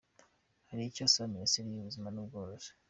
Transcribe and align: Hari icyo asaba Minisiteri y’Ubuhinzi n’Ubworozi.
Hari 0.69 0.81
icyo 0.85 1.01
asaba 1.07 1.33
Minisiteri 1.35 1.65
y’Ubuhinzi 1.67 1.97
n’Ubworozi. 2.13 2.69